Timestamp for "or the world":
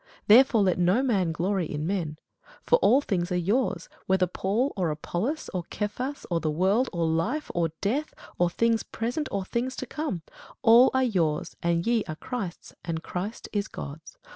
6.31-6.89